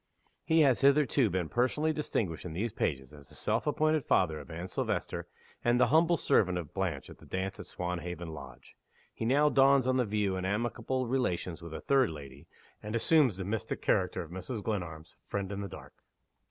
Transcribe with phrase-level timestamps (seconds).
[0.43, 4.49] He has hitherto been personally distinguished in these pages as the self appointed father of
[4.49, 5.27] Anne Silvester
[5.63, 8.75] and the humble servant of Blanche at the dance at Swanhaven Lodge.
[9.13, 12.47] He now dawns on the view in amicable relations with a third lady
[12.81, 14.63] and assumes the mystic character of Mrs.
[14.63, 15.93] Glenarm's "Friend in the Dark."